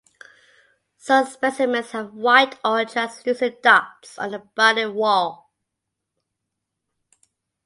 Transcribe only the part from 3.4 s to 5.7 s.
dots on the body whorl.